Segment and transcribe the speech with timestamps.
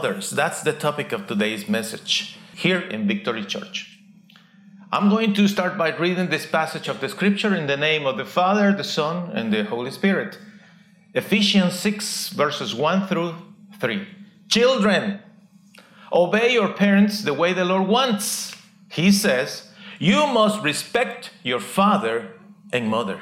[0.00, 0.30] Mothers.
[0.30, 3.98] That's the topic of today's message here in Victory Church.
[4.90, 8.16] I'm going to start by reading this passage of the scripture in the name of
[8.16, 10.38] the Father, the Son, and the Holy Spirit.
[11.12, 13.34] Ephesians 6, verses 1 through
[13.78, 14.08] 3.
[14.48, 15.20] Children,
[16.10, 18.56] obey your parents the way the Lord wants.
[18.90, 22.40] He says, You must respect your father
[22.72, 23.20] and mother.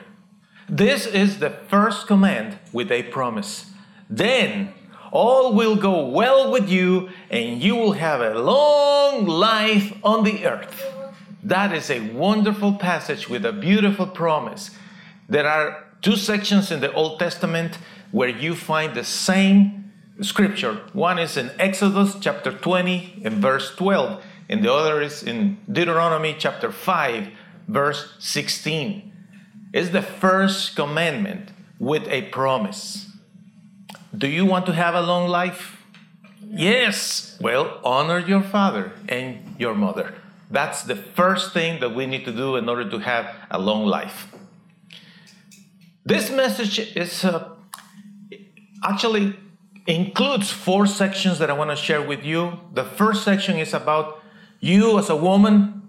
[0.69, 3.73] This is the first command with a promise.
[4.09, 4.75] Then
[5.13, 10.47] all will go well with you, and you will have a long life on the
[10.47, 10.85] earth.
[11.43, 14.71] That is a wonderful passage with a beautiful promise.
[15.29, 17.79] There are two sections in the Old Testament
[18.11, 20.81] where you find the same scripture.
[20.93, 26.35] One is in Exodus chapter 20 and verse 12, and the other is in Deuteronomy
[26.39, 27.29] chapter 5,
[27.69, 29.13] verse 16.
[29.73, 33.08] It's the first commandment with a promise.
[34.17, 35.83] Do you want to have a long life?
[36.43, 37.37] Yes.
[37.41, 40.15] Well, honor your father and your mother.
[40.51, 43.85] That's the first thing that we need to do in order to have a long
[43.85, 44.33] life.
[46.07, 47.51] This message is uh,
[48.83, 49.37] actually
[49.87, 52.61] includes four sections that I want to share with you.
[52.73, 54.23] The first section is about
[54.61, 55.89] you as a woman.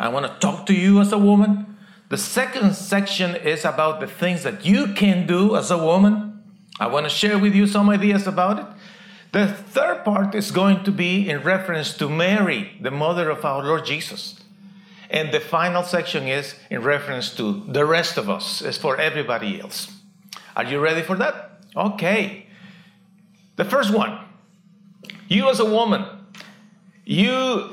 [0.00, 1.76] I want to talk to you as a woman.
[2.08, 6.31] The second section is about the things that you can do as a woman.
[6.80, 8.66] I want to share with you some ideas about it.
[9.32, 13.62] The third part is going to be in reference to Mary, the mother of our
[13.62, 14.38] Lord Jesus.
[15.08, 19.60] And the final section is in reference to the rest of us, it's for everybody
[19.60, 19.92] else.
[20.56, 21.60] Are you ready for that?
[21.76, 22.46] Okay.
[23.56, 24.18] The first one
[25.28, 26.04] you as a woman,
[27.06, 27.70] you,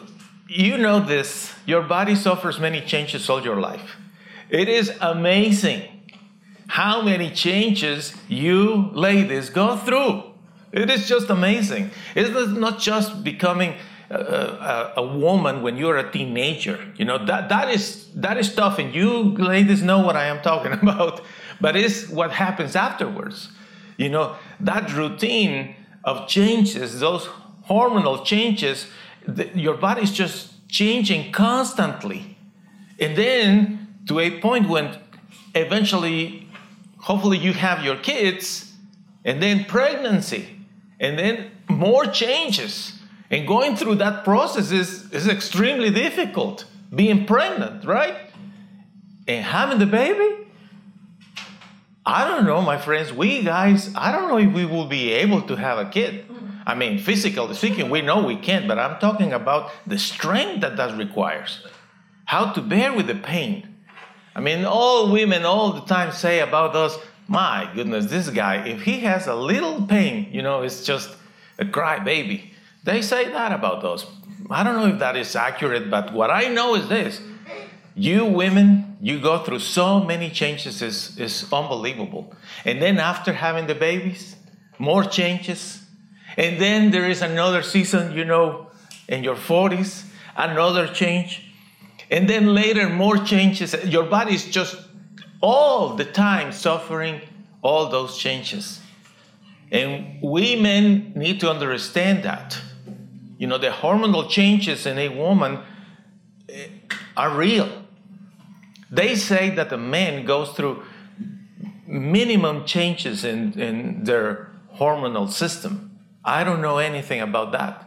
[0.47, 3.97] you know this, your body suffers many changes all your life.
[4.49, 5.98] It is amazing
[6.69, 10.23] how many changes you ladies go through.
[10.71, 11.89] It is just amazing.
[12.15, 13.73] It's not just becoming
[14.11, 16.79] a, a, a, woman when you're a teenager.
[16.95, 20.41] You know that that is that is tough, and you ladies know what I am
[20.41, 21.21] talking about.
[21.59, 23.49] But it's what happens afterwards.
[23.97, 27.27] You know that routine of changes, those
[27.67, 28.85] hormonal changes,
[29.27, 32.37] the, your body's just changing constantly,
[32.99, 34.95] and then to a point when
[35.55, 36.38] eventually,
[36.99, 38.73] hopefully, you have your kids,
[39.25, 40.59] and then pregnancy
[40.99, 42.99] and then more changes.
[43.31, 46.65] And going through that process is, is extremely difficult.
[46.93, 48.15] Being pregnant, right?
[49.27, 50.47] And having the baby.
[52.05, 53.13] I don't know, my friends.
[53.13, 56.25] We guys, I don't know if we will be able to have a kid.
[56.65, 60.77] I mean, physically speaking, we know we can't, but I'm talking about the strength that
[60.77, 61.65] that requires.
[62.25, 63.68] How to bear with the pain.
[64.39, 68.83] I mean, all women all the time say about us, my goodness, this guy, if
[68.83, 71.09] he has a little pain, you know, it's just
[71.57, 72.53] a cry baby.
[72.85, 74.05] They say that about us.
[74.49, 77.19] I don't know if that is accurate, but what I know is this
[77.95, 82.33] you women, you go through so many changes, is is unbelievable.
[82.63, 84.37] And then after having the babies,
[84.77, 85.83] more changes.
[86.37, 88.71] And then there is another season, you know,
[89.09, 90.05] in your 40s,
[90.37, 91.48] another change.
[92.09, 93.75] And then later, more changes.
[93.85, 94.75] Your body is just
[95.41, 97.21] all the time suffering
[97.61, 98.81] all those changes.
[99.71, 102.59] And we men need to understand that.
[103.37, 105.59] You know, the hormonal changes in a woman
[106.49, 106.67] eh,
[107.15, 107.69] are real.
[108.89, 110.83] They say that a man goes through
[111.85, 115.99] minimum changes in, in their hormonal system.
[116.25, 117.85] I don't know anything about that.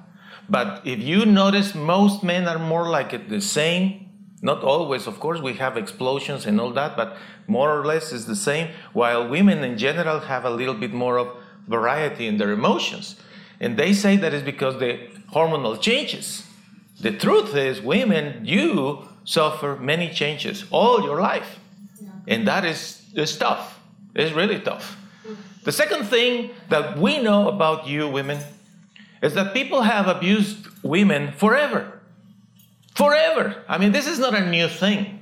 [0.48, 4.01] But if you notice, most men are more like the same
[4.42, 7.16] not always, of course, we have explosions and all that, but
[7.46, 8.68] more or less is the same.
[8.92, 11.28] While women in general have a little bit more of
[11.68, 13.14] variety in their emotions.
[13.60, 14.98] And they say that is because the
[15.32, 16.44] hormonal changes.
[17.00, 21.60] The truth is, women, you suffer many changes all your life.
[22.26, 23.78] And that is, is tough.
[24.14, 24.96] It's really tough.
[25.62, 28.40] The second thing that we know about you women
[29.22, 32.00] is that people have abused women forever.
[32.94, 33.64] Forever.
[33.68, 35.20] I mean, this is not a new thing.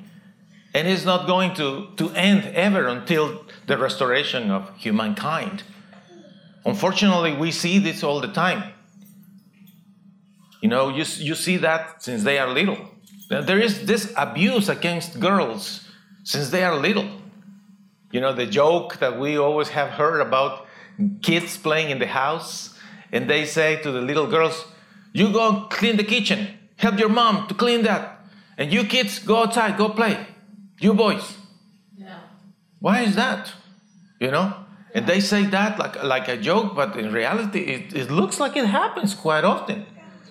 [0.74, 5.64] And it's not going to, to end ever until the restoration of humankind.
[6.64, 8.72] Unfortunately, we see this all the time.
[10.60, 12.76] You know, you, you see that since they are little.
[13.28, 15.88] There is this abuse against girls
[16.24, 17.08] since they are little.
[18.12, 20.66] You know, the joke that we always have heard about
[21.22, 22.76] kids playing in the house,
[23.12, 24.66] and they say to the little girls,
[25.12, 26.58] You go clean the kitchen.
[26.80, 28.20] Help your mom to clean that.
[28.56, 30.26] And you kids, go outside, go play.
[30.80, 31.36] You boys.
[31.94, 32.20] Yeah.
[32.78, 33.52] Why is that?
[34.18, 34.54] You know?
[34.94, 38.56] And they say that like, like a joke, but in reality, it, it looks like
[38.56, 39.86] it happens quite often.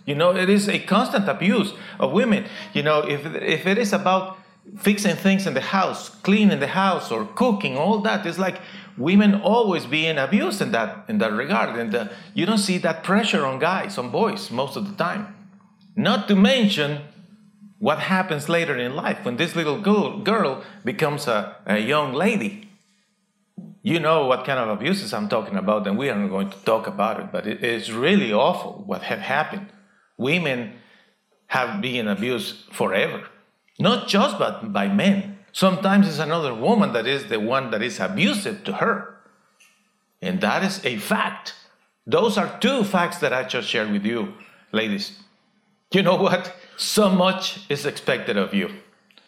[0.06, 2.46] You know, it is a constant abuse of women.
[2.74, 4.40] You know, if, if it is about
[4.80, 8.60] fixing things in the house, cleaning the house, or cooking, all that, it's like
[8.98, 11.78] women always being abused in that in that regard.
[11.78, 15.36] And uh, you don't see that pressure on guys, on boys, most of the time.
[15.96, 17.02] Not to mention
[17.78, 22.70] what happens later in life when this little girl, becomes a, a young lady
[23.82, 26.88] you know what kind of abuses I'm talking about, and we aren't going to talk
[26.88, 29.68] about it, but it is really awful what have happened.
[30.18, 30.74] Women
[31.48, 33.28] have been abused forever,
[33.80, 35.40] not just by, by men.
[35.52, 39.16] Sometimes it's another woman that is the one that is abusive to her.
[40.22, 41.56] And that is a fact.
[42.06, 44.34] Those are two facts that I just shared with you,
[44.72, 45.18] ladies.
[45.92, 46.56] You know what?
[46.78, 48.70] So much is expected of you.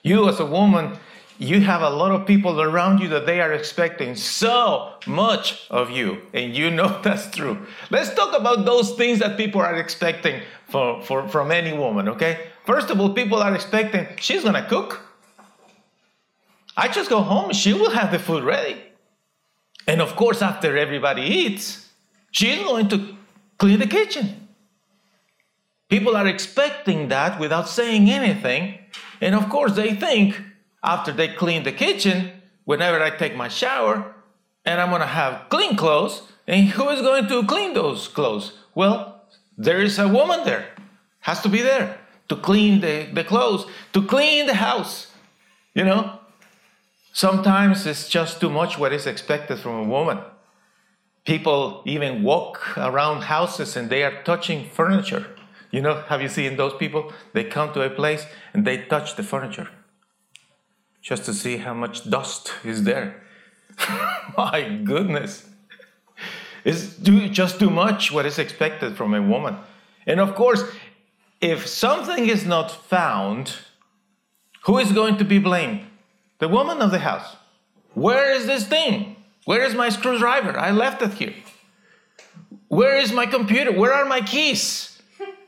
[0.03, 0.97] You, as a woman,
[1.39, 5.89] you have a lot of people around you that they are expecting so much of
[5.89, 7.65] you, and you know that's true.
[7.89, 12.47] Let's talk about those things that people are expecting for, for, from any woman, okay?
[12.65, 15.01] First of all, people are expecting she's gonna cook.
[16.77, 18.77] I just go home, she will have the food ready.
[19.87, 21.89] And of course, after everybody eats,
[22.29, 23.15] she's going to
[23.57, 24.40] clean the kitchen.
[25.91, 28.79] People are expecting that without saying anything.
[29.19, 30.41] And of course, they think
[30.81, 32.31] after they clean the kitchen,
[32.63, 34.15] whenever I take my shower,
[34.63, 38.53] and I'm gonna have clean clothes, and who is going to clean those clothes?
[38.73, 39.25] Well,
[39.57, 40.69] there is a woman there,
[41.19, 41.97] has to be there
[42.29, 45.11] to clean the, the clothes, to clean the house.
[45.73, 46.19] You know,
[47.11, 50.19] sometimes it's just too much what is expected from a woman.
[51.25, 55.27] People even walk around houses and they are touching furniture.
[55.71, 57.13] You know, have you seen those people?
[57.33, 59.69] They come to a place and they touch the furniture
[61.01, 63.23] just to see how much dust is there.
[64.37, 65.49] My goodness.
[66.63, 69.57] It's just too much what is expected from a woman.
[70.05, 70.63] And of course,
[71.39, 73.55] if something is not found,
[74.65, 75.81] who is going to be blamed?
[76.37, 77.35] The woman of the house.
[77.93, 79.15] Where is this thing?
[79.45, 80.57] Where is my screwdriver?
[80.57, 81.33] I left it here.
[82.67, 83.71] Where is my computer?
[83.71, 84.90] Where are my keys?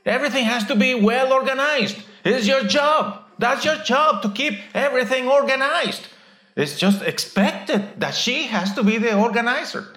[0.06, 1.98] Everything has to be well organized.
[2.24, 3.24] It's your job.
[3.40, 6.08] That's your job to keep everything organized.
[6.56, 9.88] It's just expected that she has to be the organizer.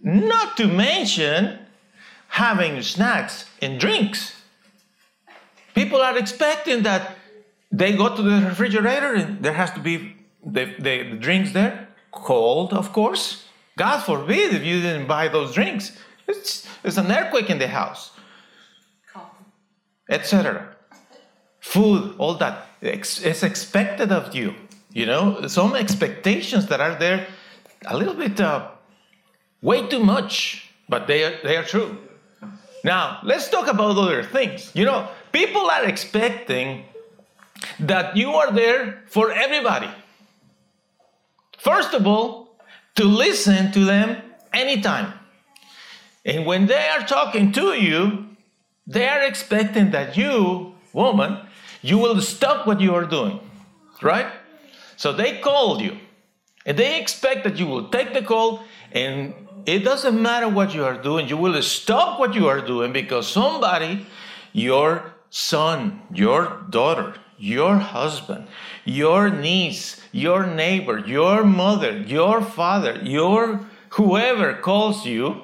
[0.00, 1.58] Not to mention
[2.28, 4.34] having snacks and drinks.
[5.74, 7.16] People are expecting that
[7.72, 10.14] they go to the refrigerator and there has to be
[10.44, 13.44] the, the, drinks there, cold, of course.
[13.76, 15.96] God forbid if you didn't buy those drinks.
[16.26, 18.12] It's, it's an earthquake in the house,
[20.08, 20.76] etc.
[21.60, 24.54] Food, all that it's expected of you.
[24.92, 27.26] You know, some expectations that are there,
[27.86, 28.68] a little bit, uh,
[29.60, 31.98] way too much, but they are, they are true.
[32.84, 34.70] Now, let's talk about other things.
[34.74, 36.84] You know, people are expecting
[37.80, 39.90] that you are there for everybody.
[41.58, 42.56] First of all,
[42.94, 45.12] to listen to them anytime.
[46.24, 48.27] And when they are talking to you,
[48.88, 51.38] they are expecting that you, woman,
[51.82, 53.38] you will stop what you are doing,
[54.02, 54.26] right?
[54.96, 55.98] So they called you,
[56.64, 59.34] and they expect that you will take the call, and
[59.66, 63.28] it doesn't matter what you are doing, you will stop what you are doing because
[63.28, 64.06] somebody,
[64.52, 68.48] your son, your daughter, your husband,
[68.86, 75.42] your niece, your neighbor, your mother, your father, your whoever calls you,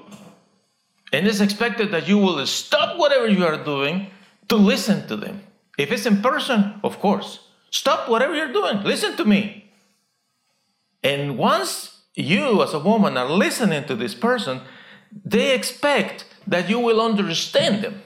[1.15, 4.09] and it's expected that you will stop whatever you are doing
[4.49, 5.43] to listen to them.
[5.79, 7.39] If it's in person, of course.
[7.71, 8.83] Stop whatever you're doing.
[8.83, 9.71] Listen to me.
[11.05, 14.61] And once you, as a woman, are listening to this person,
[15.25, 18.03] they expect that you will understand them.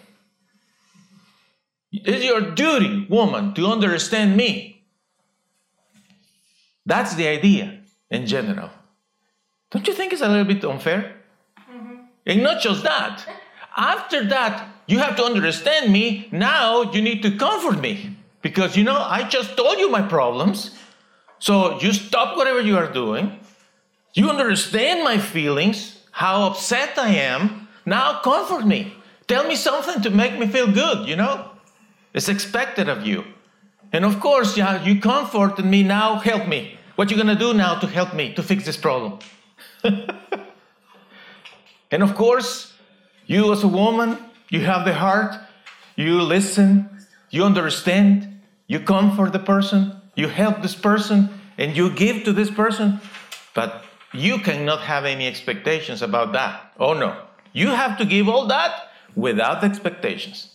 [1.90, 4.84] It's your duty, woman, to understand me.
[6.84, 8.70] That's the idea in general.
[9.70, 11.17] Don't you think it's a little bit unfair?
[12.28, 13.26] And not just that.
[13.76, 16.28] After that, you have to understand me.
[16.30, 18.16] Now you need to comfort me.
[18.42, 20.76] Because you know, I just told you my problems.
[21.38, 23.40] So you stop whatever you are doing.
[24.14, 27.68] You understand my feelings, how upset I am.
[27.86, 28.94] Now comfort me.
[29.26, 31.50] Tell me something to make me feel good, you know?
[32.14, 33.24] It's expected of you.
[33.92, 36.78] And of course, yeah, you comforted me, now help me.
[36.96, 39.18] What you gonna do now to help me to fix this problem?
[41.90, 42.72] and of course,
[43.26, 44.18] you as a woman,
[44.48, 45.34] you have the heart,
[45.96, 46.88] you listen,
[47.30, 51.28] you understand, you comfort the person, you help this person,
[51.58, 53.00] and you give to this person.
[53.54, 56.72] But you cannot have any expectations about that.
[56.78, 57.24] Oh no.
[57.52, 60.54] You have to give all that without expectations.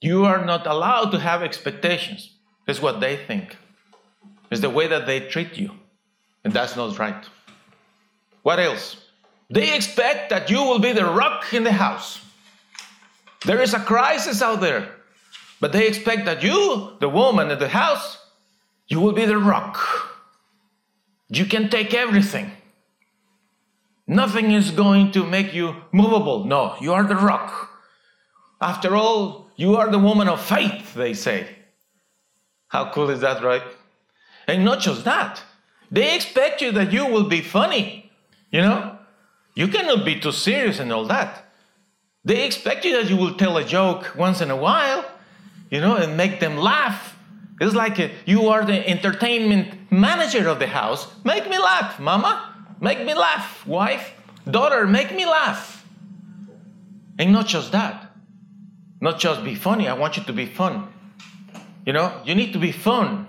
[0.00, 2.34] You are not allowed to have expectations.
[2.66, 3.56] That's what they think.
[4.50, 5.70] It's the way that they treat you.
[6.44, 7.24] And that's not right.
[8.42, 8.96] What else?
[9.50, 12.20] They expect that you will be the rock in the house.
[13.44, 14.94] There is a crisis out there.
[15.60, 18.18] But they expect that you, the woman in the house,
[18.88, 19.78] you will be the rock.
[21.28, 22.50] You can take everything.
[24.06, 26.44] Nothing is going to make you movable.
[26.44, 27.70] No, you are the rock.
[28.60, 31.46] After all, you are the woman of faith, they say.
[32.68, 33.62] How cool is that, right?
[34.48, 35.42] And not just that,
[35.90, 38.01] they expect you that you will be funny.
[38.52, 38.98] You know,
[39.54, 41.46] you cannot be too serious and all that.
[42.24, 45.04] They expect you that you will tell a joke once in a while,
[45.70, 47.16] you know, and make them laugh.
[47.60, 51.08] It's like a, you are the entertainment manager of the house.
[51.24, 52.54] Make me laugh, mama.
[52.80, 54.12] Make me laugh, wife.
[54.48, 55.86] Daughter, make me laugh.
[57.18, 58.12] And not just that.
[59.00, 59.88] Not just be funny.
[59.88, 60.92] I want you to be fun.
[61.86, 63.26] You know, you need to be fun.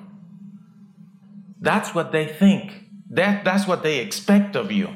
[1.60, 2.74] That's what they think.
[3.10, 4.90] That, that's what they expect of you.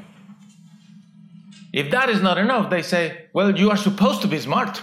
[1.78, 4.82] If that is not enough, they say, well, you are supposed to be smart.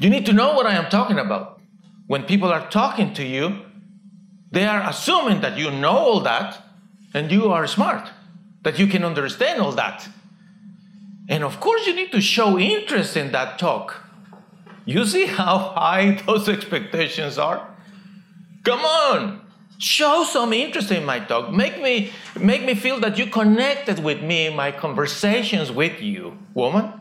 [0.00, 1.60] You need to know what I am talking about.
[2.06, 3.60] When people are talking to you,
[4.50, 6.64] they are assuming that you know all that
[7.12, 8.08] and you are smart,
[8.62, 10.08] that you can understand all that.
[11.28, 14.02] And of course, you need to show interest in that talk.
[14.86, 17.68] You see how high those expectations are?
[18.64, 19.41] Come on,
[19.82, 21.50] show some interest in my talk.
[21.50, 26.38] Make me, make me feel that you connected with me in my conversations with you,
[26.54, 26.92] woman.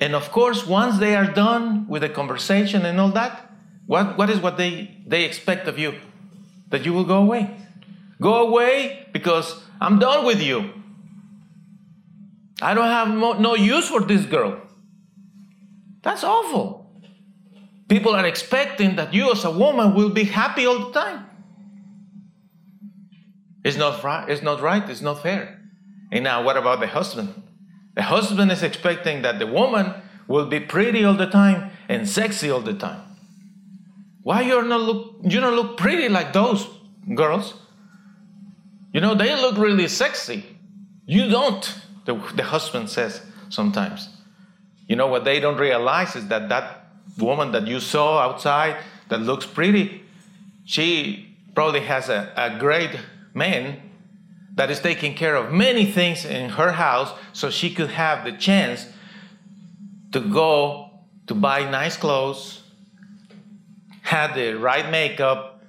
[0.00, 3.50] And of course, once they are done with the conversation and all that,
[3.86, 5.94] what, what is what they, they expect of you?
[6.70, 7.56] That you will go away.
[8.20, 10.70] Go away because I'm done with you.
[12.60, 14.60] I don't have mo- no use for this girl.
[16.02, 16.90] That's awful.
[17.88, 21.23] People are expecting that you, as a woman, will be happy all the time.
[23.64, 24.28] It's not right.
[24.28, 24.88] It's not right.
[24.88, 25.58] It's not fair.
[26.12, 27.42] And now, what about the husband?
[27.94, 29.94] The husband is expecting that the woman
[30.28, 33.00] will be pretty all the time and sexy all the time.
[34.22, 35.16] Why you're not look?
[35.22, 36.66] You don't look pretty like those
[37.14, 37.54] girls.
[38.92, 40.44] You know they look really sexy.
[41.06, 41.74] You don't.
[42.04, 44.08] The, the husband says sometimes.
[44.86, 46.86] You know what they don't realize is that that
[47.18, 48.76] woman that you saw outside
[49.08, 50.02] that looks pretty,
[50.64, 52.90] she probably has a, a great
[53.34, 53.80] man
[54.54, 58.32] that is taking care of many things in her house so she could have the
[58.32, 58.86] chance
[60.12, 60.90] to go
[61.26, 62.62] to buy nice clothes,
[64.02, 65.60] had the right makeup,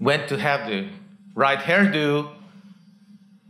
[0.00, 0.88] went to have the
[1.34, 2.30] right hairdo,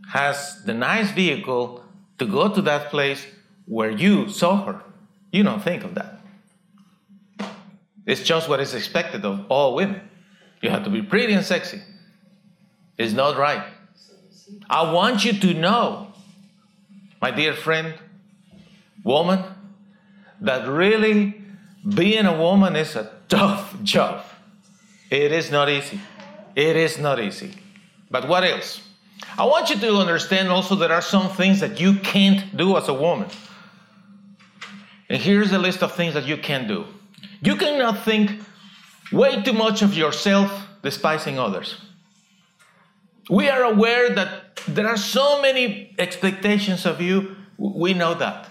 [0.09, 1.85] has the nice vehicle
[2.19, 3.25] to go to that place
[3.67, 4.83] where you saw her.
[5.31, 6.21] You don't think of that.
[8.07, 10.01] It's just what is expected of all women.
[10.63, 11.83] You have to be pretty and sexy.
[12.99, 13.65] It's not right.
[14.69, 16.13] I want you to know,
[17.21, 17.95] my dear friend,
[19.05, 19.45] woman,
[20.41, 21.41] that really
[21.95, 24.25] being a woman is a tough job.
[25.11, 26.01] It is not easy.
[26.55, 27.55] It is not easy.
[28.11, 28.81] But what else?
[29.39, 32.89] I want you to understand also there are some things that you can't do as
[32.89, 33.29] a woman.
[35.09, 36.87] And here's a list of things that you can't do.
[37.41, 38.41] You cannot think
[39.13, 41.77] way too much of yourself, despising others.
[43.29, 47.37] We are aware that there are so many expectations of you.
[47.59, 48.49] We know that.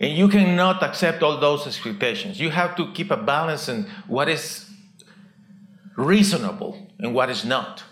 [0.00, 2.40] And you cannot accept all those expectations.
[2.40, 4.70] You have to keep a balance in what is
[5.96, 7.82] reasonable and what is not.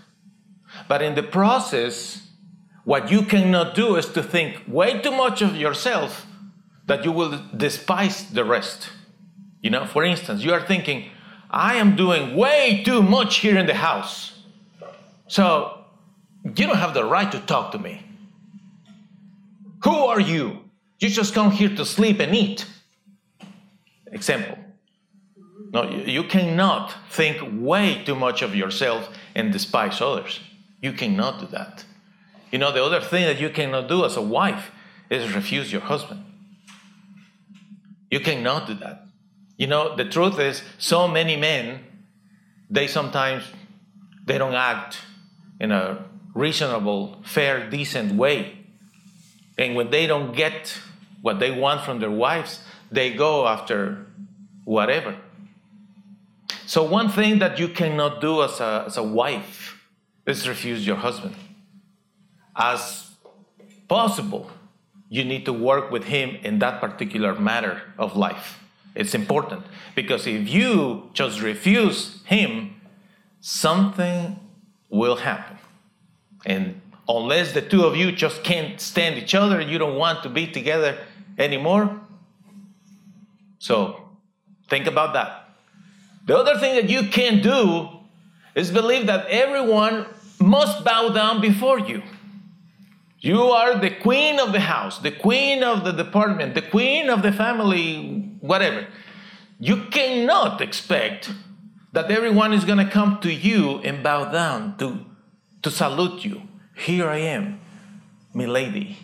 [0.89, 2.29] But in the process,
[2.85, 6.27] what you cannot do is to think way too much of yourself
[6.87, 8.91] that you will despise the rest.
[9.61, 11.11] You know, for instance, you are thinking,
[11.51, 14.41] I am doing way too much here in the house.
[15.27, 15.76] So
[16.55, 18.05] you don't have the right to talk to me.
[19.85, 20.61] Who are you?
[20.99, 22.67] You just come here to sleep and eat.
[24.13, 24.59] Example.
[25.73, 30.41] No, you cannot think way too much of yourself and despise others.
[30.81, 31.85] You cannot do that.
[32.53, 34.71] You know, the other thing that you cannot do as a wife
[35.11, 36.25] is refuse your husband.
[38.11, 39.07] You cannot do that.
[39.59, 41.81] You know, the truth is, so many men,
[42.71, 43.45] they sometimes
[44.25, 44.99] they don't act
[45.61, 46.05] in a
[46.37, 48.59] reasonable, fair, decent way.
[49.59, 50.79] And when they don't get
[51.23, 52.61] what they want from their wives,
[52.93, 54.07] they go after
[54.65, 55.17] whatever.
[56.67, 59.83] So, one thing that you cannot do as a, as a wife
[60.27, 61.35] is refuse your husband.
[62.55, 63.11] As
[63.89, 64.51] possible,
[65.09, 68.59] you need to work with him in that particular matter of life.
[68.95, 69.65] It's important
[69.95, 72.81] because if you just refuse him,
[73.41, 74.41] something
[74.91, 75.57] will happen.
[76.45, 80.29] And unless the two of you just can't stand each other, you don't want to
[80.29, 80.99] be together
[81.39, 82.01] anymore.
[83.59, 84.09] So
[84.69, 85.51] think about that.
[86.27, 87.89] The other thing that you can't do
[88.55, 90.07] is believe that everyone
[90.41, 92.03] must bow down before you.
[93.21, 97.23] You are the queen of the house, the queen of the department, the queen of
[97.23, 98.87] the family, whatever.
[99.59, 101.33] You cannot expect
[101.93, 105.06] that everyone is going to come to you and bow down to,
[105.67, 106.43] to salute you.
[106.77, 107.59] Here I am,
[108.33, 108.97] milady.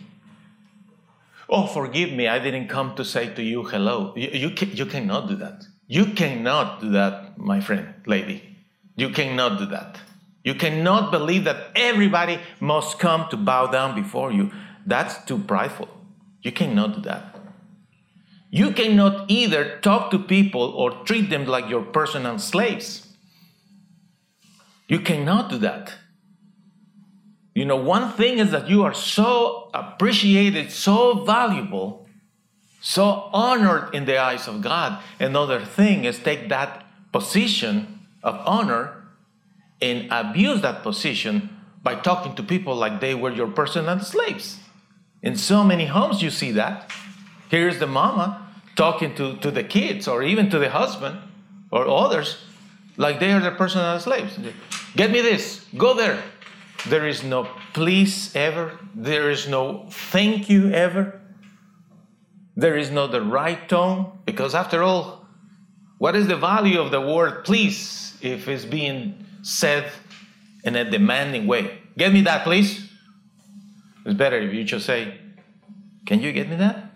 [1.49, 4.13] Oh, forgive me, I didn't come to say to you hello.
[4.15, 5.65] You, you, can, you cannot do that.
[5.87, 8.55] You cannot do that, my friend, lady.
[8.95, 9.99] You cannot do that.
[10.45, 14.49] You cannot believe that everybody must come to bow down before you.
[14.85, 15.89] That's too prideful.
[16.43, 17.35] You cannot do that.
[18.51, 23.09] You cannot either talk to people or treat them like your personal slaves.
[24.87, 25.95] You cannot do that.
[27.53, 32.07] You know, one thing is that you are so appreciated, so valuable,
[32.81, 35.01] so honored in the eyes of God.
[35.19, 39.03] Another thing is take that position of honor
[39.81, 41.49] and abuse that position
[41.83, 44.59] by talking to people like they were your personal slaves.
[45.21, 46.91] In so many homes, you see that.
[47.49, 51.19] Here's the mama talking to, to the kids or even to the husband
[51.71, 52.37] or others
[52.97, 54.39] like they are their personal slaves.
[54.95, 56.21] Get me this, go there.
[56.87, 61.21] There is no please ever, there is no thank you ever,
[62.55, 65.25] there is no the right tone, because after all,
[65.97, 69.91] what is the value of the word please if it's being said
[70.63, 71.77] in a demanding way.
[71.97, 72.89] Get me that, please.
[74.05, 75.17] It's better if you just say,
[76.05, 76.91] Can you get me that?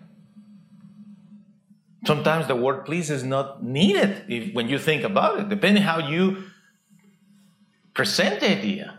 [2.06, 5.98] Sometimes the word please is not needed if, when you think about it, depending how
[6.08, 6.44] you
[7.94, 8.98] present the idea.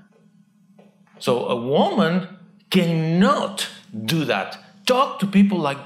[1.20, 2.28] So a woman
[2.70, 3.68] cannot
[4.06, 4.58] do that.
[4.86, 5.78] Talk to people like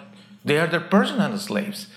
[0.46, 1.88] they are their personal slaves.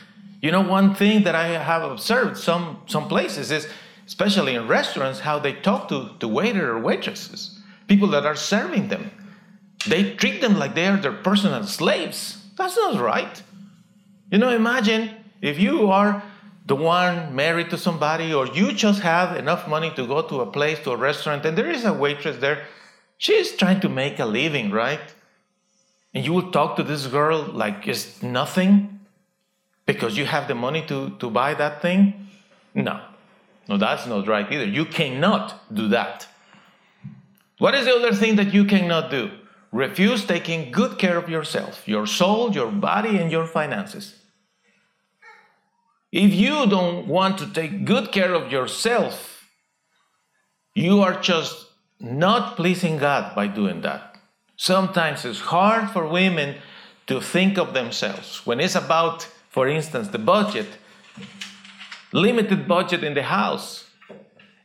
[0.41, 3.69] You know, one thing that I have observed some some places is
[4.07, 8.89] especially in restaurants, how they talk to, to waiter or waitresses, people that are serving
[8.89, 9.11] them.
[9.87, 12.43] They treat them like they are their personal slaves.
[12.57, 13.43] That's not right.
[14.31, 15.11] You know, imagine
[15.43, 16.23] if you are
[16.67, 20.47] the one married to somebody, or you just have enough money to go to a
[20.47, 22.67] place, to a restaurant, and there is a waitress there.
[23.19, 25.15] She's trying to make a living, right?
[26.13, 29.01] And you will talk to this girl like it's nothing
[29.87, 32.29] because you have the money to, to buy that thing?
[32.75, 33.01] No.
[33.69, 34.65] No, that's not right either.
[34.65, 36.27] You cannot do that.
[37.59, 39.31] What is the other thing that you cannot do?
[39.73, 44.15] Refuse taking good care of yourself, your soul, your body, and your finances.
[46.13, 49.49] If you don't want to take good care of yourself,
[50.75, 51.66] you are just
[52.01, 54.17] not pleasing God by doing that.
[54.57, 56.57] Sometimes it's hard for women
[57.07, 58.47] to think of themselves.
[58.47, 60.67] When it's about, for instance, the budget,
[62.13, 63.85] limited budget in the house,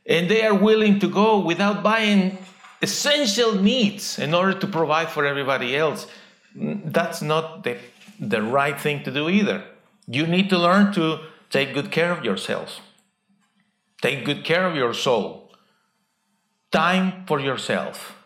[0.06, 2.38] and they are willing to go without buying
[2.80, 6.06] essential needs in order to provide for everybody else.
[6.54, 7.78] That's not the,
[8.18, 9.64] the right thing to do either.
[10.06, 12.80] You need to learn to take good care of yourselves,
[14.00, 15.41] take good care of your soul,
[16.72, 18.16] time for yourself.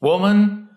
[0.00, 0.68] Woman,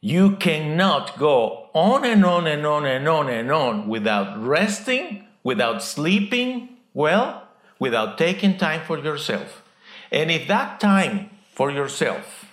[0.00, 5.82] you cannot go on and on and on and on and on without resting without
[5.82, 9.62] sleeping well, without taking time for yourself.
[10.10, 12.46] And if that time for yourself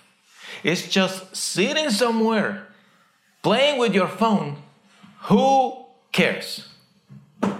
[0.62, 2.66] is just sitting somewhere
[3.42, 4.62] playing with your phone,
[5.24, 6.68] who cares?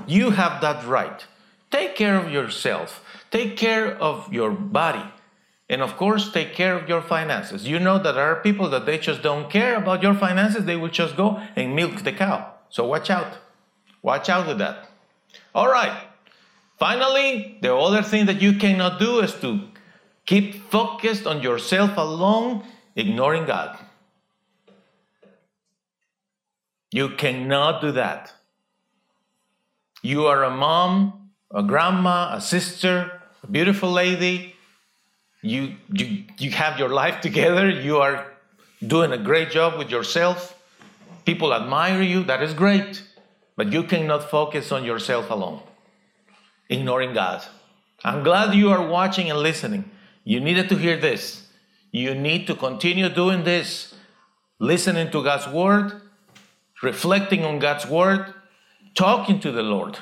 [0.07, 1.25] You have that right.
[1.71, 5.05] Take care of yourself, take care of your body,
[5.71, 7.65] and of course, take care of your finances.
[7.67, 10.75] You know that there are people that they just don't care about your finances, they
[10.75, 12.55] will just go and milk the cow.
[12.71, 13.39] So watch out.
[14.03, 14.89] Watch out with that.
[15.55, 16.09] All right.
[16.77, 19.61] Finally, the other thing that you cannot do is to
[20.27, 22.65] keep focused on yourself alone,
[22.97, 23.79] ignoring God.
[26.91, 28.33] You cannot do that.
[30.03, 34.57] You are a mom, a grandma, a sister, a beautiful lady.
[35.43, 37.69] You, you, you have your life together.
[37.69, 38.27] You are
[38.87, 40.57] doing a great job with yourself.
[41.25, 42.25] People admire you.
[42.25, 43.03] That is great.
[43.57, 45.61] But you cannot focus on yourself alone,
[46.69, 47.43] ignoring God.
[48.03, 49.91] I'm glad you are watching and listening.
[50.25, 51.47] You needed to hear this.
[51.93, 53.95] You need to continue doing this,
[54.59, 56.01] listening to God's word,
[56.83, 58.33] reflecting on God's word,
[58.95, 59.99] talking to the Lord,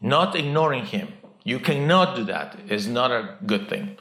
[0.00, 1.08] not ignoring Him.
[1.44, 2.56] You cannot do that.
[2.68, 3.98] It's not a good thing.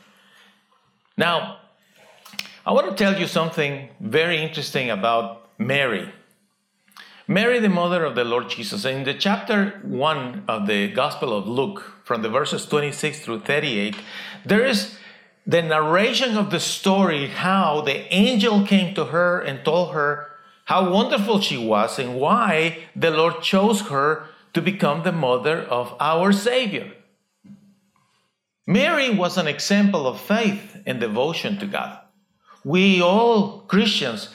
[1.22, 1.58] Now,
[2.66, 6.12] I want to tell you something very interesting about Mary.
[7.28, 8.86] Mary, the mother of the Lord Jesus.
[8.86, 13.98] In the chapter 1 of the Gospel of Luke, from the verses 26 through 38,
[14.48, 14.98] there is
[15.46, 20.28] the narration of the story how the angel came to her and told her
[20.66, 25.94] how wonderful she was and why the Lord chose her to become the mother of
[26.00, 26.94] our Savior.
[28.68, 32.00] Mary was an example of faith and devotion to God.
[32.64, 34.30] We all Christians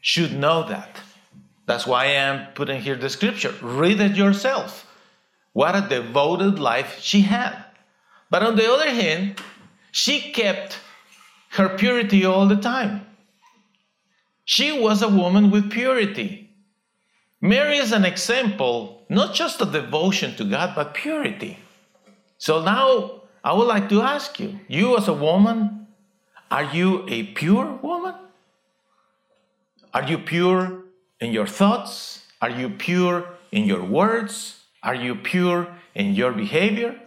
[0.00, 1.00] should know that.
[1.66, 3.54] That's why I am putting here the scripture.
[3.62, 4.86] Read it yourself.
[5.52, 7.64] What a devoted life she had.
[8.28, 9.40] But on the other hand,
[9.90, 10.78] she kept
[11.50, 13.06] her purity all the time.
[14.44, 16.50] She was a woman with purity.
[17.40, 21.58] Mary is an example, not just of devotion to God, but purity.
[22.38, 25.86] So now I would like to ask you you, as a woman,
[26.50, 28.14] are you a pure woman?
[29.94, 30.84] Are you pure
[31.20, 32.26] in your thoughts?
[32.42, 34.60] Are you pure in your words?
[34.82, 37.00] Are you pure in your behavior?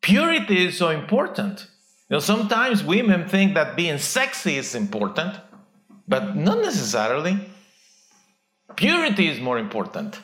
[0.00, 1.66] Purity is so important.
[2.08, 5.36] You know, sometimes women think that being sexy is important,
[6.08, 7.38] but not necessarily.
[8.76, 10.20] Purity is more important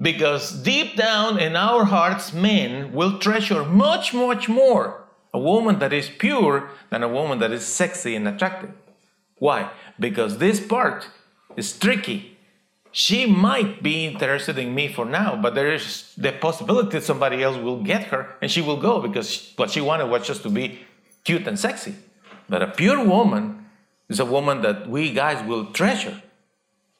[0.00, 5.92] because deep down in our hearts, men will treasure much, much more a woman that
[5.92, 8.70] is pure than a woman that is sexy and attractive.
[9.38, 9.70] Why?
[10.00, 11.08] Because this part
[11.56, 12.38] is tricky.
[12.90, 17.42] She might be interested in me for now, but there is the possibility that somebody
[17.42, 20.48] else will get her and she will go because what she wanted was just to
[20.48, 20.80] be
[21.24, 21.94] cute and sexy.
[22.48, 23.66] But a pure woman
[24.08, 26.22] is a woman that we guys will treasure.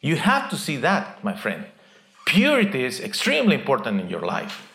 [0.02, 1.64] You have to see that, my friend.
[2.26, 4.68] Purity is extremely important in your life.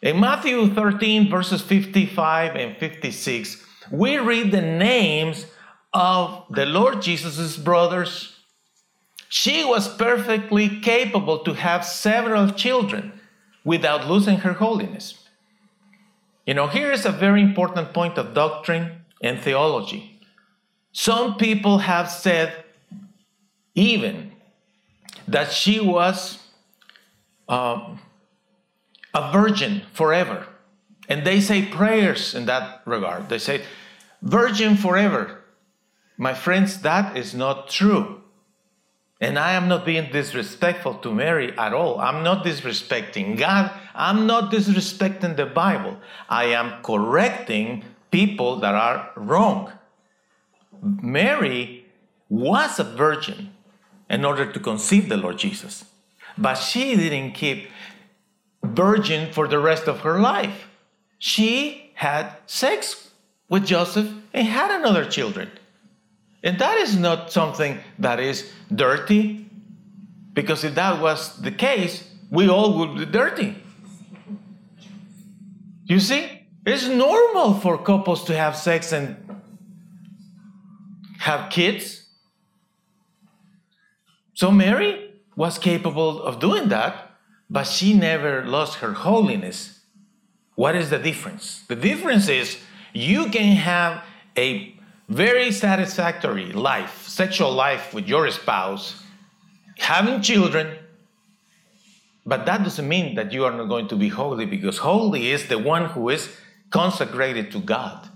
[0.00, 5.46] In Matthew 13, verses 55 and 56, we read the names
[5.92, 8.36] of the Lord Jesus' brothers.
[9.28, 13.20] She was perfectly capable to have several children
[13.64, 15.26] without losing her holiness.
[16.46, 20.20] You know, here is a very important point of doctrine and theology.
[20.92, 22.64] Some people have said,
[23.74, 24.25] even,
[25.28, 26.38] that she was
[27.48, 28.00] um,
[29.14, 30.46] a virgin forever.
[31.08, 33.28] And they say prayers in that regard.
[33.28, 33.62] They say,
[34.22, 35.42] Virgin forever.
[36.16, 38.22] My friends, that is not true.
[39.20, 41.98] And I am not being disrespectful to Mary at all.
[42.00, 43.70] I'm not disrespecting God.
[43.94, 45.98] I'm not disrespecting the Bible.
[46.28, 49.72] I am correcting people that are wrong.
[50.82, 51.86] Mary
[52.28, 53.52] was a virgin
[54.08, 55.84] in order to conceive the Lord Jesus,
[56.38, 57.68] but she didn't keep
[58.62, 60.68] virgin for the rest of her life.
[61.18, 63.10] She had sex
[63.48, 65.50] with Joseph and had another children.
[66.42, 69.48] And that is not something that is dirty,
[70.32, 73.56] because if that was the case, we all would be dirty.
[75.84, 79.16] You see, it's normal for couples to have sex and
[81.18, 82.05] have kids.
[84.36, 87.10] So Mary was capable of doing that,
[87.48, 89.80] but she never lost her holiness.
[90.56, 91.62] What is the difference?
[91.68, 92.58] The difference is
[92.92, 94.04] you can have
[94.36, 94.74] a
[95.08, 99.02] very satisfactory life, sexual life with your spouse,
[99.78, 100.76] having children,
[102.26, 105.48] but that doesn't mean that you are not going to be holy because holy is
[105.48, 106.28] the one who is
[106.68, 108.10] consecrated to God.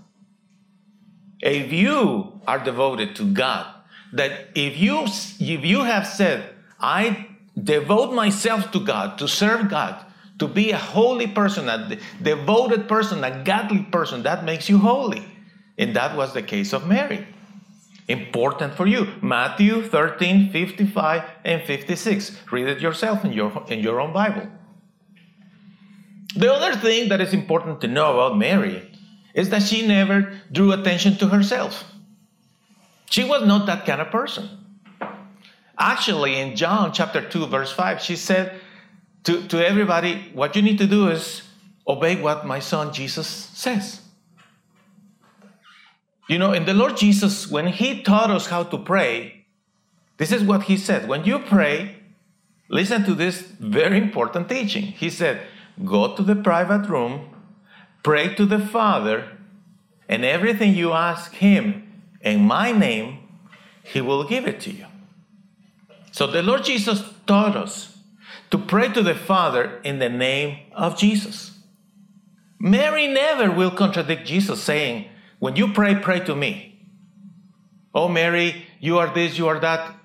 [1.41, 3.80] If you are devoted to God,
[4.13, 5.05] that if you
[5.39, 6.43] if you have said,
[6.79, 7.27] I
[7.61, 10.05] devote myself to God, to serve God,
[10.39, 15.23] to be a holy person, a devoted person, a godly person, that makes you holy.
[15.77, 17.27] And that was the case of Mary.
[18.07, 19.07] Important for you.
[19.21, 22.37] Matthew 13, 55 and 56.
[22.51, 24.47] Read it yourself in your, in your own Bible.
[26.35, 28.89] The other thing that is important to know about Mary
[29.33, 31.90] is that she never drew attention to herself.
[33.11, 34.49] She was not that kind of person.
[35.77, 38.61] Actually, in John chapter 2, verse 5, she said
[39.25, 41.41] to, to everybody, What you need to do is
[41.85, 43.99] obey what my son Jesus says.
[46.29, 49.43] You know, in the Lord Jesus, when He taught us how to pray,
[50.15, 51.09] this is what He said.
[51.09, 51.97] When you pray,
[52.69, 54.83] listen to this very important teaching.
[54.83, 55.41] He said,
[55.83, 57.29] Go to the private room,
[58.03, 59.27] pray to the Father,
[60.07, 61.90] And everything you ask him
[62.23, 63.19] in my name,
[63.83, 64.85] he will give it to you.
[66.11, 67.97] So the Lord Jesus taught us
[68.51, 71.57] to pray to the Father in the name of Jesus.
[72.59, 75.07] Mary never will contradict Jesus saying,
[75.39, 76.79] When you pray, pray to me.
[77.95, 79.95] Oh, Mary, you are this, you are that.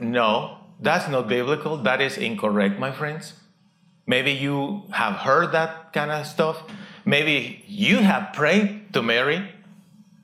[0.00, 1.76] No, that's not biblical.
[1.76, 3.34] That is incorrect, my friends.
[4.06, 6.62] Maybe you have heard that kind of stuff.
[7.04, 9.52] Maybe you have prayed to Mary.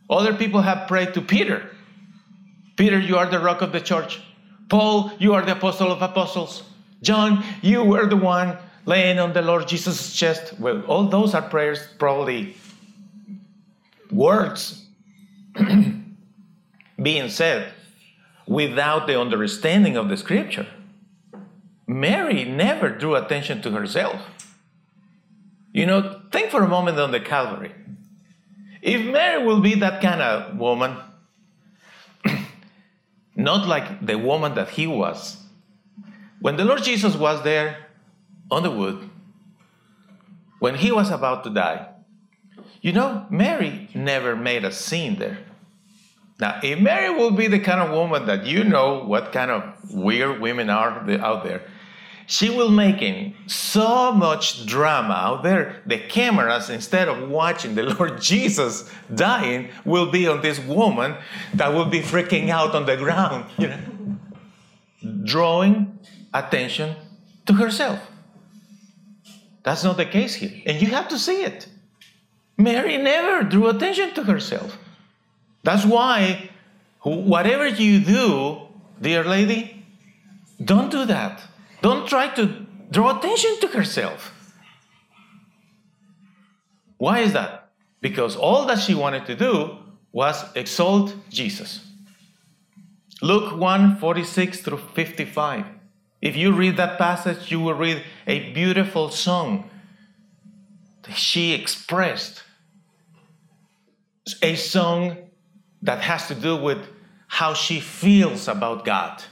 [0.09, 1.71] Other people have prayed to Peter.
[2.77, 4.21] Peter, you are the rock of the church.
[4.69, 6.63] Paul, you are the apostle of apostles.
[7.03, 10.59] John, you were the one laying on the Lord Jesus' chest.
[10.59, 12.57] Well, all those are prayers, probably
[14.11, 14.85] words
[17.03, 17.73] being said
[18.47, 20.67] without the understanding of the scripture.
[21.87, 24.21] Mary never drew attention to herself.
[25.73, 27.73] You know, think for a moment on the Calvary.
[28.85, 30.99] If Mary will be that kind of woman,
[33.35, 35.39] not like the woman that he was,
[36.43, 37.87] when the Lord Jesus was there
[38.51, 39.09] on the wood,
[40.59, 41.89] when he was about to die,
[42.83, 45.39] you know, Mary never made a scene there.
[46.39, 49.95] Now, if Mary will be the kind of woman that you know what kind of
[49.95, 51.63] weird women are out there,
[52.27, 55.83] she will making so much drama out there.
[55.87, 61.17] The cameras, instead of watching the Lord Jesus dying, will be on this woman
[61.55, 63.79] that will be freaking out on the ground, you know,
[65.25, 65.99] drawing
[66.33, 66.97] attention
[67.47, 68.01] to herself.
[69.63, 70.63] That's not the case here.
[70.67, 71.67] And you have to see it.
[72.57, 74.79] Mary never drew attention to herself.
[75.63, 76.51] That's why,
[77.03, 78.61] whatever you do,
[79.01, 79.85] dear lady,
[80.63, 81.43] don't do that.
[81.85, 82.47] Don't try to
[82.91, 84.33] draw attention to herself.
[86.97, 87.69] Why is that?
[88.01, 89.77] Because all that she wanted to do
[90.11, 91.87] was exalt Jesus.
[93.21, 95.67] Luke 1 46 through 55.
[96.23, 99.69] If you read that passage, you will read a beautiful song
[101.03, 102.45] that she expressed.
[104.41, 105.19] A song
[105.83, 106.79] that has to do with
[107.27, 109.23] how she feels about God.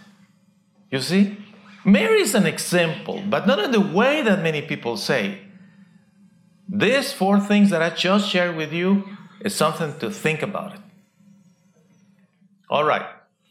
[0.90, 1.38] You see?
[1.84, 5.38] Mary is an example, but not in the way that many people say.
[6.68, 9.04] These four things that I just shared with you
[9.40, 10.80] is something to think about it.
[12.70, 13.04] All right.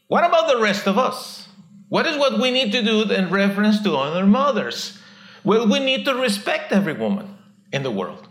[0.08, 1.48] What about the rest of us?
[1.88, 4.98] What is what we need to do in reference to other mothers?
[5.44, 7.36] Well, we need to respect every woman
[7.72, 8.28] in the world.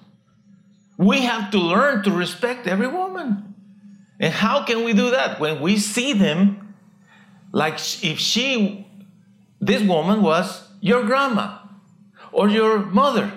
[0.98, 3.56] We have to learn to respect every woman.
[4.20, 5.40] And how can we do that?
[5.40, 6.76] When we see them,
[7.52, 8.88] like if she
[9.62, 11.60] this woman was your grandma
[12.32, 13.32] or your mother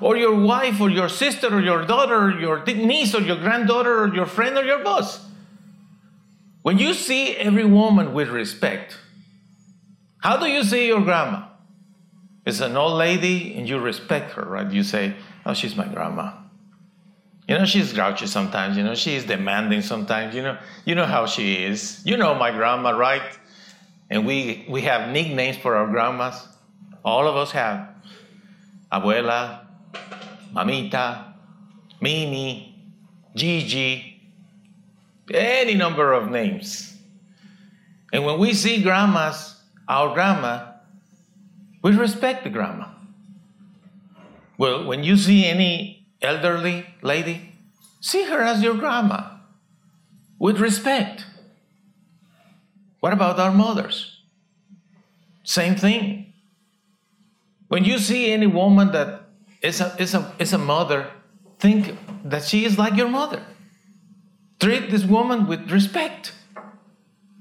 [0.00, 4.04] or your wife or your sister or your daughter or your niece or your granddaughter
[4.04, 5.24] or your friend or your boss.
[6.62, 8.96] When you see every woman with respect,
[10.18, 11.48] how do you see your grandma?
[12.46, 14.70] It's an old lady and you respect her, right?
[14.70, 16.32] You say, Oh, she's my grandma.
[17.48, 21.26] You know, she's grouchy sometimes, you know, she's demanding sometimes, you know, you know how
[21.26, 22.00] she is.
[22.04, 23.22] You know my grandma, right?
[24.12, 26.46] And we, we have nicknames for our grandmas.
[27.02, 27.88] All of us have.
[28.92, 29.64] Abuela,
[30.52, 31.32] Mamita,
[31.98, 32.76] Mimi,
[33.34, 34.20] Gigi,
[35.32, 36.94] any number of names.
[38.12, 40.72] And when we see grandmas, our grandma,
[41.80, 42.88] we respect the grandma.
[44.58, 47.54] Well, when you see any elderly lady,
[48.02, 49.38] see her as your grandma
[50.38, 51.24] with respect.
[53.02, 54.20] What about our mothers?
[55.42, 56.32] Same thing.
[57.66, 59.24] When you see any woman that
[59.60, 61.10] is a, is a, is a mother,
[61.58, 63.42] think that she is like your mother.
[64.60, 66.32] Treat this woman with respect.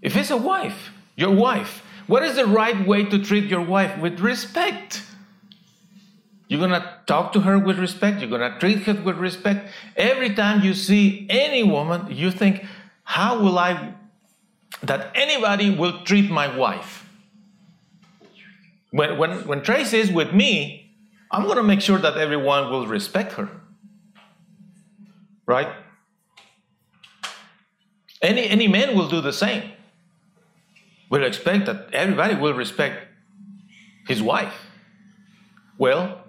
[0.01, 3.99] If it's a wife, your wife, what is the right way to treat your wife?
[3.99, 5.03] With respect.
[6.47, 8.19] You're going to talk to her with respect.
[8.19, 9.69] You're going to treat her with respect.
[9.95, 12.65] Every time you see any woman, you think,
[13.03, 13.93] how will I
[14.83, 17.05] that anybody will treat my wife.
[18.91, 20.93] When, when, when Tracy is with me,
[21.29, 23.49] I'm going to make sure that everyone will respect her.
[25.45, 25.69] Right?
[28.21, 29.71] Any, any man will do the same.
[31.09, 33.07] We'll expect that everybody will respect
[34.07, 34.53] his wife.
[35.77, 36.21] Well,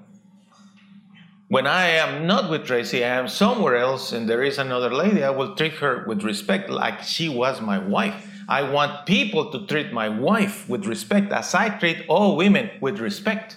[1.48, 5.22] when I am not with Tracy, I am somewhere else and there is another lady,
[5.22, 8.31] I will treat her with respect like she was my wife.
[8.48, 12.98] I want people to treat my wife with respect as I treat all women with
[12.98, 13.56] respect.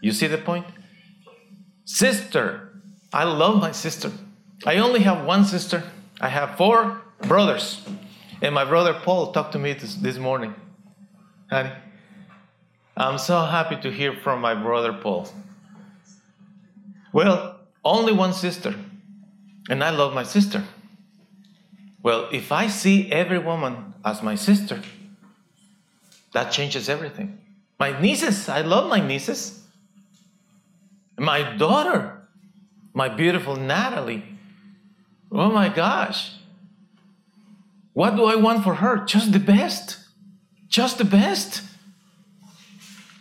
[0.00, 0.66] You see the point?
[1.84, 2.72] Sister,
[3.12, 4.10] I love my sister.
[4.64, 5.84] I only have one sister.
[6.20, 7.82] I have four brothers.
[8.42, 10.54] And my brother Paul talked to me this, this morning.
[11.50, 11.70] Honey,
[12.96, 15.28] I'm so happy to hear from my brother Paul.
[17.12, 18.74] Well, only one sister,
[19.70, 20.64] and I love my sister.
[22.02, 24.80] Well, if I see every woman as my sister,
[26.32, 27.38] that changes everything.
[27.78, 29.60] My nieces, I love my nieces.
[31.18, 32.28] My daughter,
[32.94, 34.22] my beautiful Natalie.
[35.32, 36.32] Oh my gosh.
[37.94, 39.04] What do I want for her?
[39.04, 39.98] Just the best.
[40.68, 41.62] Just the best.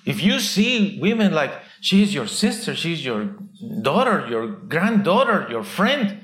[0.06, 3.36] If you see women like she's your sister, she's your
[3.82, 6.19] daughter, your granddaughter, your friend,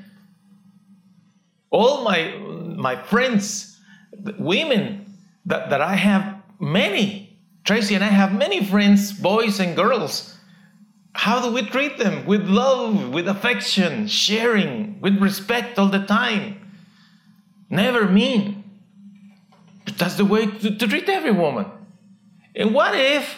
[1.71, 3.70] all my my friends,
[4.37, 5.05] women
[5.45, 10.37] that, that I have many, Tracy and I have many friends, boys and girls.
[11.13, 12.25] How do we treat them?
[12.25, 16.57] With love, with affection, sharing, with respect all the time.
[17.69, 18.63] Never mean.
[19.85, 21.65] But that's the way to, to treat every woman.
[22.55, 23.37] And what if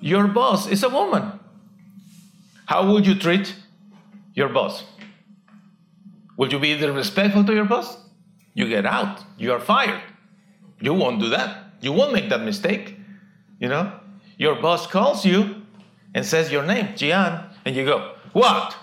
[0.00, 1.40] your boss is a woman?
[2.66, 3.54] How would you treat
[4.34, 4.84] your boss?
[6.36, 7.96] Would you be disrespectful to your boss?
[8.54, 9.22] You get out.
[9.36, 10.00] You are fired.
[10.80, 11.74] You won't do that.
[11.80, 12.96] You won't make that mistake.
[13.58, 13.92] You know?
[14.38, 15.62] Your boss calls you
[16.14, 18.76] and says your name, Gian, and you go, What?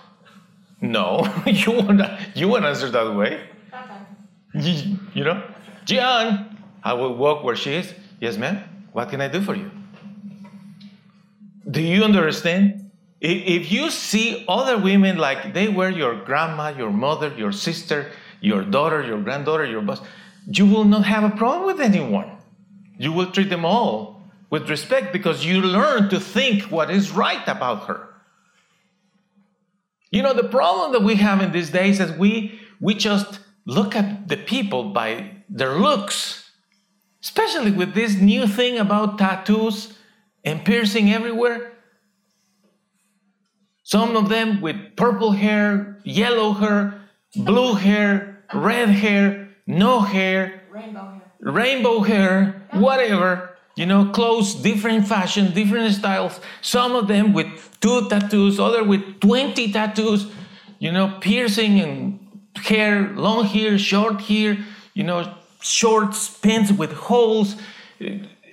[0.81, 2.01] No, you won't,
[2.35, 3.47] you won't answer that way.
[4.53, 5.43] You, you know?
[5.85, 7.93] Gian, I will walk where she is.
[8.19, 8.63] Yes, ma'am.
[8.91, 9.71] What can I do for you?
[11.69, 12.91] Do you understand?
[13.21, 18.61] If you see other women like they were your grandma, your mother, your sister, your
[18.61, 18.71] mm-hmm.
[18.71, 20.01] daughter, your granddaughter, your boss,
[20.47, 22.29] you will not have a problem with anyone.
[22.97, 27.47] You will treat them all with respect because you learn to think what is right
[27.47, 28.09] about her.
[30.11, 33.95] You know, the problem that we have in these days is we, we just look
[33.95, 36.51] at the people by their looks,
[37.23, 39.97] especially with this new thing about tattoos
[40.43, 41.71] and piercing everywhere.
[43.83, 47.01] Some of them with purple hair, yellow hair,
[47.35, 51.21] blue hair, red hair, no hair, Rainbow hair.
[51.39, 53.49] rainbow hair, whatever.
[53.75, 56.39] You know, clothes, different fashion, different styles.
[56.61, 57.47] Some of them with
[57.79, 60.27] two tattoos, other with 20 tattoos.
[60.79, 62.19] You know, piercing and
[62.57, 64.57] hair, long hair, short hair.
[64.93, 67.55] You know, shorts, pants with holes,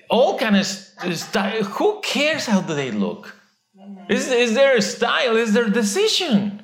[0.08, 1.64] all kind of style.
[1.64, 3.34] Who cares how do they look?
[4.08, 5.36] Is, is there a style?
[5.36, 6.62] Is there a decision?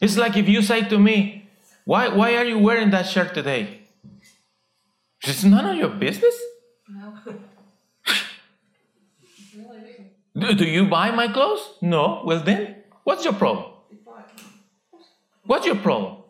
[0.00, 1.43] It's like if you say to me,
[1.84, 3.80] why, why are you wearing that shirt today?
[5.22, 6.34] It's none of your business.
[6.88, 7.18] No.
[10.36, 11.60] Do, do you buy my clothes?
[11.80, 12.22] No.
[12.24, 13.72] Well, then, what's your problem?
[15.46, 16.22] What's your problem?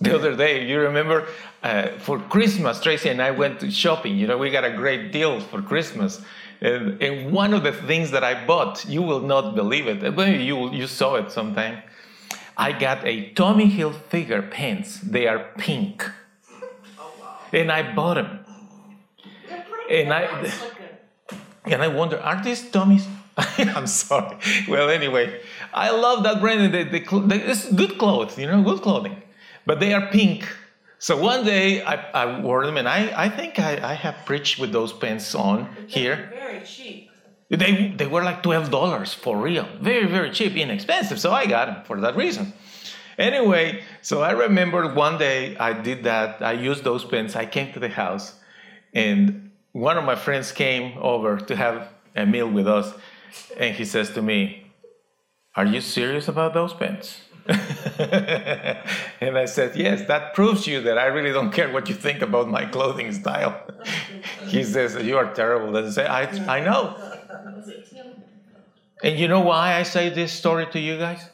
[0.00, 1.26] The other day, you remember,
[1.62, 4.16] uh, for Christmas, Tracy and I went to shopping.
[4.16, 6.20] You know, we got a great deal for Christmas.
[6.60, 10.02] And, and one of the things that I bought, you will not believe it.
[10.02, 11.82] Maybe you, you saw it sometime.
[12.56, 15.00] I got a Tommy Hilfiger pants.
[15.00, 16.10] They are pink.
[17.52, 18.44] And I bought them.
[19.90, 20.52] And I-.
[21.64, 23.06] And I wonder, are these Tommy's?
[23.36, 24.36] I'm sorry.
[24.68, 25.40] Well, anyway,
[25.72, 26.72] I love that brand.
[26.72, 29.22] They, they, they, it's good clothes, you know, good clothing.
[29.66, 30.46] But they are pink.
[30.98, 34.58] So one day I, I wore them, and I, I think I, I have preached
[34.58, 36.28] with those pants on here.
[36.30, 37.10] They're Very cheap.
[37.56, 39.68] They, they were like $12 for real.
[39.80, 41.20] Very, very cheap, inexpensive.
[41.20, 42.52] So I got them for that reason.
[43.18, 46.42] Anyway, so I remember one day I did that.
[46.42, 47.36] I used those pens.
[47.36, 48.34] I came to the house,
[48.92, 52.92] and one of my friends came over to have a meal with us.
[53.56, 54.70] And he says to me,
[55.54, 57.20] Are you serious about those pens?
[57.46, 62.22] and I said, Yes, that proves you that I really don't care what you think
[62.22, 63.60] about my clothing style.
[64.46, 65.76] he says, You are terrible.
[65.76, 66.22] And I say, I,
[66.56, 67.13] I know.
[67.56, 68.22] Was it Tim?
[69.02, 71.28] And you know why I say this story to you guys?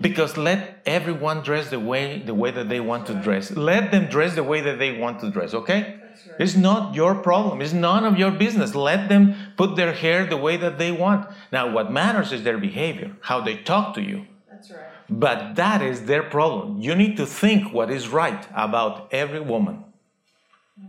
[0.00, 3.50] Because let everyone dress the way the way that they want to dress.
[3.50, 5.82] Let them dress the way that they want to dress, okay?
[5.82, 5.98] Right.
[6.38, 7.60] It's not your problem.
[7.60, 8.74] It's none of your business.
[8.74, 11.28] Let them put their hair the way that they want.
[11.50, 14.26] Now, what matters is their behavior, how they talk to you.
[14.50, 14.80] That's right.
[15.08, 16.80] But that is their problem.
[16.80, 19.84] You need to think what is right about every woman.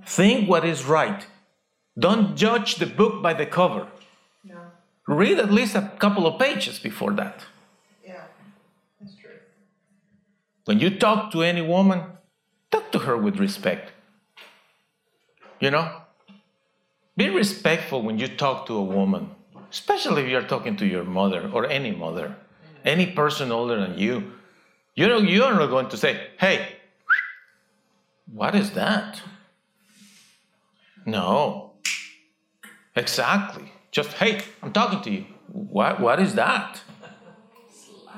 [0.05, 1.25] Think what is right.
[1.97, 3.87] Don't judge the book by the cover.
[5.07, 7.45] Read at least a couple of pages before that.
[8.05, 8.23] Yeah.
[9.01, 9.31] That's true.
[10.65, 12.03] When you talk to any woman,
[12.71, 13.91] talk to her with respect.
[15.59, 16.01] You know?
[17.17, 19.31] Be respectful when you talk to a woman,
[19.69, 22.35] especially if you're talking to your mother or any mother,
[22.85, 24.33] any person older than you.
[24.95, 26.77] You know, you're not going to say, hey,
[28.31, 29.21] What is that?
[31.05, 31.73] No.
[32.95, 33.72] Exactly.
[33.93, 35.25] Just, hey, I'm talking to you.
[35.47, 36.81] What, what is that?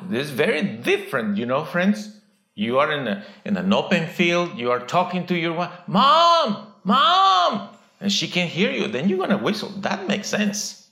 [0.07, 2.21] This is very different, you know, friends.
[2.55, 6.67] You are in, a, in an open field, you are talking to your wife, Mom,
[6.85, 7.69] Mom,
[7.99, 8.87] and she can hear you.
[8.87, 9.69] Then you're going to whistle.
[9.81, 10.87] That makes sense.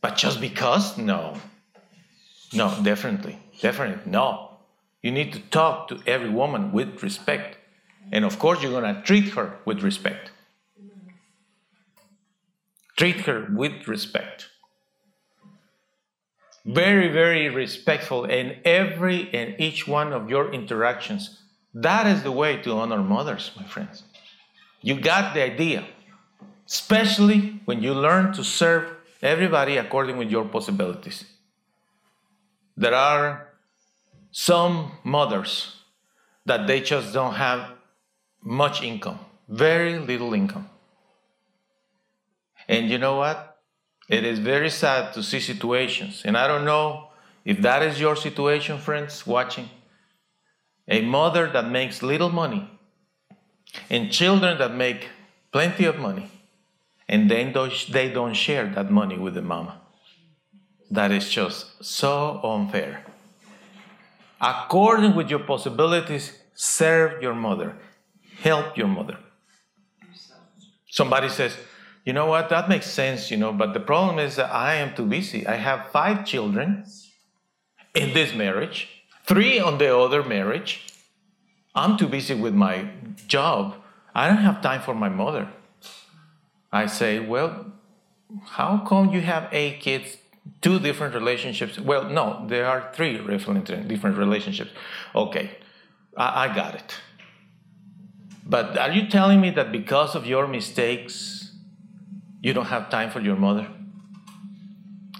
[0.00, 0.96] But just because?
[0.96, 1.34] No.
[2.52, 3.40] No, definitely.
[3.60, 4.08] Definitely.
[4.08, 4.58] No.
[5.02, 7.56] You need to talk to every woman with respect.
[8.12, 10.30] And of course, you're going to treat her with respect.
[12.98, 14.48] Treat her with respect.
[16.66, 21.40] Very, very respectful in every and each one of your interactions.
[21.72, 24.02] That is the way to honor mothers, my friends.
[24.82, 25.86] You got the idea.
[26.66, 28.90] Especially when you learn to serve
[29.22, 31.24] everybody according with your possibilities.
[32.76, 33.48] There are
[34.32, 35.76] some mothers
[36.46, 37.74] that they just don't have
[38.42, 40.68] much income, very little income.
[42.68, 43.58] And you know what?
[44.08, 47.08] It is very sad to see situations, and I don't know
[47.44, 49.70] if that is your situation, friends, watching.
[50.86, 52.70] A mother that makes little money,
[53.90, 55.08] and children that make
[55.52, 56.30] plenty of money,
[57.08, 57.54] and then
[57.90, 59.80] they don't share that money with the mama.
[60.90, 63.04] That is just so unfair.
[64.40, 67.76] According with your possibilities, serve your mother,
[68.42, 69.18] help your mother.
[70.88, 71.54] Somebody says,
[72.08, 74.94] you know what, that makes sense, you know, but the problem is that I am
[74.94, 75.46] too busy.
[75.46, 76.86] I have five children
[77.94, 78.88] in this marriage,
[79.26, 80.86] three on the other marriage.
[81.74, 82.88] I'm too busy with my
[83.26, 83.74] job.
[84.14, 85.50] I don't have time for my mother.
[86.72, 87.72] I say, well,
[88.56, 90.16] how come you have eight kids,
[90.62, 91.78] two different relationships?
[91.78, 94.70] Well, no, there are three different relationships.
[95.14, 95.50] Okay,
[96.16, 97.00] I, I got it.
[98.46, 101.37] But are you telling me that because of your mistakes,
[102.40, 103.68] you don't have time for your mother?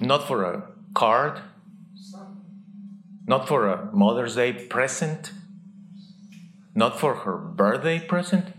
[0.00, 0.62] Not for a
[0.94, 1.40] card?
[3.26, 5.32] Not for a Mother's Day present?
[6.74, 8.54] Not for her birthday present?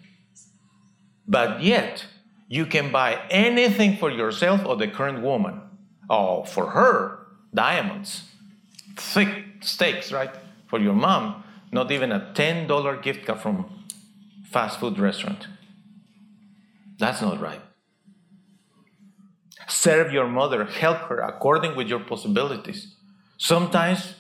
[1.27, 2.05] But yet,
[2.47, 5.61] you can buy anything for yourself or the current woman.
[6.09, 7.19] Oh, for her,
[7.53, 8.23] diamonds,
[8.97, 10.35] thick steaks, right?
[10.67, 13.85] For your mom, not even a $10 gift card from
[14.45, 15.47] fast food restaurant.
[16.97, 17.61] That's not right
[19.69, 22.95] serve your mother, help her according with your possibilities.
[23.37, 24.15] Sometimes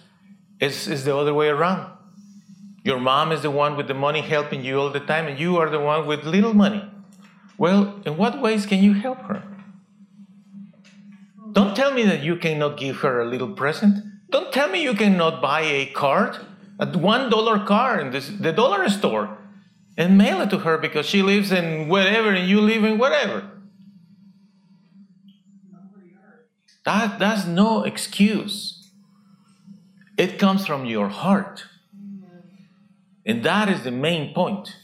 [0.59, 1.91] it's, it's the other way around.
[2.83, 5.57] Your mom is the one with the money helping you all the time, and you
[5.57, 6.83] are the one with little money.
[7.57, 9.43] Well, in what ways can you help her?
[11.51, 14.05] Don't tell me that you cannot give her a little present.
[14.29, 16.37] Don't tell me you cannot buy a card,
[16.79, 19.37] a one dollar card in this, the dollar store,
[19.97, 23.51] and mail it to her because she lives in wherever and you live in wherever.
[26.85, 28.89] That, that's no excuse.
[30.17, 31.65] It comes from your heart.
[33.25, 34.75] And that is the main point.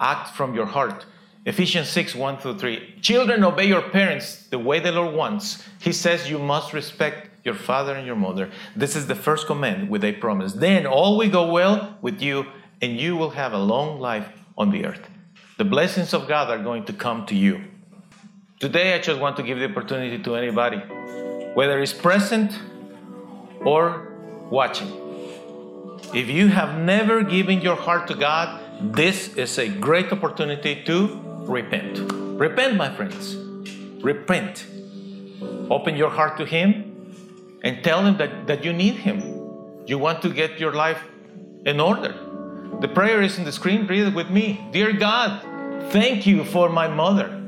[0.00, 1.06] Act from your heart.
[1.44, 2.98] Ephesians 6 1 through 3.
[3.00, 5.66] Children, obey your parents the way the Lord wants.
[5.80, 8.50] He says you must respect your father and your mother.
[8.76, 10.52] This is the first command with a promise.
[10.52, 12.46] Then all will go well with you,
[12.80, 15.08] and you will have a long life on the earth.
[15.58, 17.64] The blessings of God are going to come to you.
[18.62, 20.76] Today, I just want to give the opportunity to anybody,
[21.54, 22.56] whether it's present
[23.64, 24.12] or
[24.50, 24.86] watching.
[26.14, 28.60] If you have never given your heart to God,
[28.94, 31.98] this is a great opportunity to repent.
[32.38, 33.34] Repent, my friends.
[34.00, 34.64] Repent.
[35.68, 39.18] Open your heart to Him and tell Him that, that you need Him.
[39.88, 41.02] You want to get your life
[41.66, 42.14] in order.
[42.80, 43.88] The prayer is in the screen.
[43.88, 44.64] Read it with me.
[44.70, 45.42] Dear God,
[45.90, 47.41] thank you for my mother.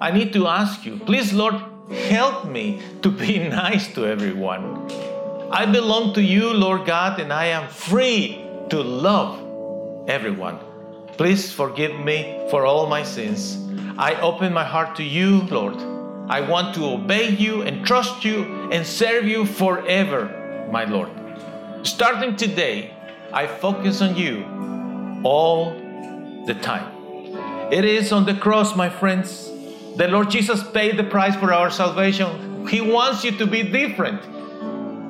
[0.00, 1.54] I need to ask you, please, Lord,
[1.90, 4.90] help me to be nice to everyone.
[5.50, 10.58] I belong to you, Lord God, and I am free to love everyone.
[11.16, 13.58] Please forgive me for all my sins.
[13.96, 15.76] I open my heart to you, Lord.
[16.28, 21.08] I want to obey you and trust you and serve you forever, my Lord.
[21.84, 22.92] Starting today,
[23.32, 24.44] I focus on you
[25.22, 25.70] all
[26.46, 26.92] the time.
[27.72, 29.50] It is on the cross, my friends,
[29.96, 32.66] the Lord Jesus paid the price for our salvation.
[32.68, 34.22] He wants you to be different.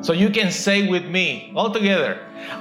[0.05, 2.21] So you can say with me all together,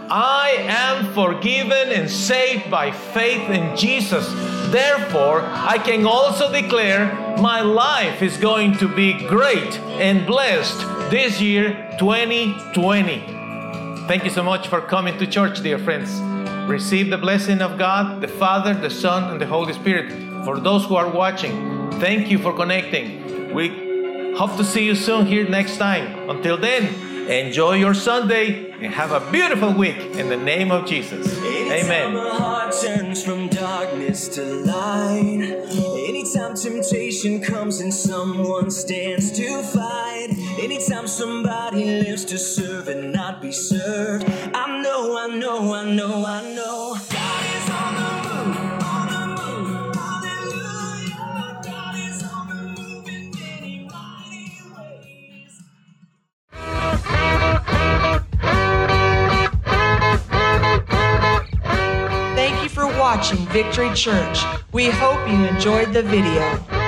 [0.10, 4.28] I am forgiven and saved by faith in Jesus.
[4.72, 10.80] Therefore, I can also declare my life is going to be great and blessed
[11.12, 13.20] this year, 2020.
[14.08, 16.20] Thank you so much for coming to church, dear friends.
[16.68, 20.35] receive the blessing of God, the Father, the Son, and the Holy Spirit.
[20.46, 23.52] For those who are watching, thank you for connecting.
[23.52, 26.30] We hope to see you soon here next time.
[26.30, 26.84] Until then,
[27.28, 31.36] enjoy your Sunday and have a beautiful week in the name of Jesus.
[31.40, 32.16] Anytime Amen.
[32.16, 35.66] heart turns from darkness to light.
[36.08, 40.28] Anytime temptation comes and someone stands to fight.
[40.60, 44.30] Anytime somebody lives to serve and not be served.
[44.54, 47.15] I know, I know, I know, I know.
[63.16, 64.44] Watching Victory Church.
[64.74, 66.85] We hope you enjoyed the video.